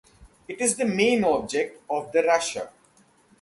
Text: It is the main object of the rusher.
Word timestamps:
It 0.47 0.61
is 0.61 0.77
the 0.77 0.85
main 0.85 1.23
object 1.23 1.79
of 1.87 2.11
the 2.11 2.23
rusher. 2.23 2.71